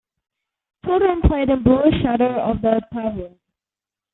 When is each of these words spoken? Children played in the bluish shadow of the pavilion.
Children 0.83 1.21
played 1.21 1.49
in 1.49 1.59
the 1.59 1.63
bluish 1.63 2.01
shadow 2.01 2.39
of 2.41 2.63
the 2.63 2.81
pavilion. 2.91 3.37